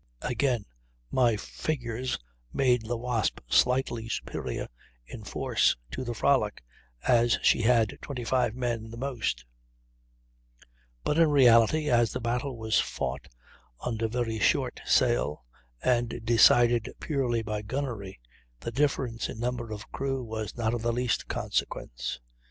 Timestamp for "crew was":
19.91-20.57